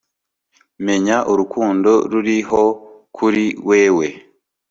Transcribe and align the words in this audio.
menya 0.85 1.17
urukundo 1.31 1.91
ruriho 2.11 2.63
kuri 3.17 3.45
wewe 3.67 4.07